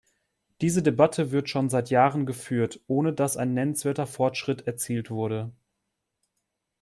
[0.61, 5.51] Diese Debatte wird schon seit Jahren geführt, ohne dass ein nennenswerter Fortschritt erzielt wurde.